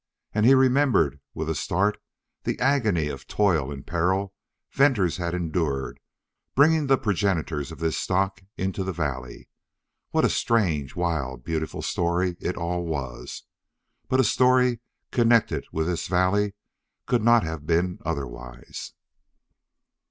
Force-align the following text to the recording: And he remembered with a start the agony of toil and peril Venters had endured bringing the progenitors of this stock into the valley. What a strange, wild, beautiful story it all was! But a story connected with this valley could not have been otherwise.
And 0.33 0.47
he 0.47 0.55
remembered 0.55 1.19
with 1.35 1.47
a 1.47 1.53
start 1.53 2.01
the 2.43 2.59
agony 2.59 3.07
of 3.07 3.27
toil 3.27 3.71
and 3.71 3.85
peril 3.85 4.33
Venters 4.71 5.17
had 5.17 5.35
endured 5.35 5.99
bringing 6.55 6.87
the 6.87 6.97
progenitors 6.97 7.71
of 7.71 7.77
this 7.77 7.99
stock 7.99 8.41
into 8.57 8.83
the 8.83 8.93
valley. 8.93 9.47
What 10.09 10.25
a 10.25 10.29
strange, 10.29 10.95
wild, 10.95 11.43
beautiful 11.43 11.83
story 11.83 12.35
it 12.39 12.57
all 12.57 12.83
was! 12.83 13.43
But 14.07 14.19
a 14.19 14.23
story 14.23 14.79
connected 15.11 15.67
with 15.71 15.85
this 15.85 16.07
valley 16.07 16.55
could 17.05 17.21
not 17.23 17.43
have 17.43 17.67
been 17.67 17.99
otherwise. 18.03 18.93